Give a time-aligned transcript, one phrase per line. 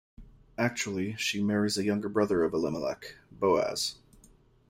[0.57, 3.97] Actually, she marries a younger brother of Elimelech, Boaz.